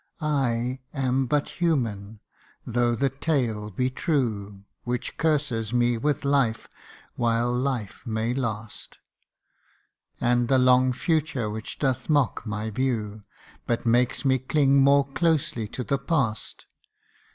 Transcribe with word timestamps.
I 0.19 0.79
am 0.95 1.27
but 1.27 1.47
human, 1.61 2.21
though 2.65 2.95
the 2.95 3.11
tale 3.11 3.69
be 3.69 3.91
true 3.91 4.63
Which 4.83 5.15
curses 5.15 5.73
me 5.73 5.95
with 5.95 6.25
life, 6.25 6.67
while 7.15 7.53
life 7.53 8.01
may 8.07 8.33
last; 8.33 8.97
And 10.19 10.47
the 10.47 10.57
long 10.57 10.91
future 10.91 11.51
which 11.51 11.77
doth 11.77 12.09
mock 12.09 12.47
my 12.47 12.71
view, 12.71 13.21
But 13.67 13.85
makes 13.85 14.25
me 14.25 14.39
cling 14.39 14.77
more 14.81 15.07
closely 15.07 15.67
to 15.67 15.83
the 15.83 15.99
past. 15.99 16.65